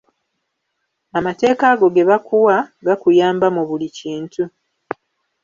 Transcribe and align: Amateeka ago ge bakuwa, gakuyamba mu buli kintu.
Amateeka 1.17 1.63
ago 1.73 1.87
ge 1.93 2.03
bakuwa, 2.09 2.57
gakuyamba 2.85 3.47
mu 3.55 3.63
buli 3.69 3.87
kintu. 3.97 4.43